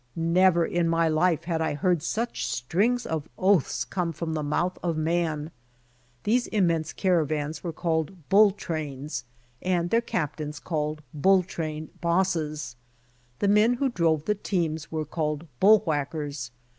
Never 0.15 0.65
in 0.65 0.89
my 0.89 1.07
life 1.07 1.43
had 1.43 1.61
I 1.61 1.75
heard 1.75 2.01
such 2.01 2.47
strings 2.47 3.05
of 3.05 3.29
oaths 3.37 3.85
come 3.85 4.11
from 4.11 4.33
the 4.33 4.41
mouth 4.41 4.79
of 4.81 4.97
man. 4.97 5.51
These 6.23 6.47
immense 6.47 6.91
caravans 6.91 7.63
were 7.63 7.71
called 7.71 8.27
bull 8.27 8.49
trains 8.49 9.25
and 9.61 9.91
their 9.91 10.01
captains 10.01 10.57
called 10.57 11.03
bull 11.13 11.43
train 11.43 11.89
bosses. 12.01 12.75
The 13.37 13.47
men 13.47 13.75
who 13.75 13.89
drove 13.89 14.25
the 14.25 14.33
teams 14.33 14.91
were 14.91 15.05
called 15.05 15.45
bull 15.59 15.81
whackers. 15.85 16.49